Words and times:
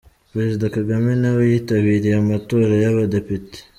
Perezida 0.33 0.65
Kagame 0.75 1.11
nawe 1.21 1.41
yitabiriye 1.51 2.15
amatora 2.23 2.73
y’abadepite. 2.83 3.57